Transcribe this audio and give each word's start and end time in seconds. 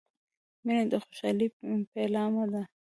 •مینه 0.65 0.83
د 0.91 0.93
خوشحالۍ 1.03 1.47
پیلامه 1.91 2.45
ده. 2.53 2.61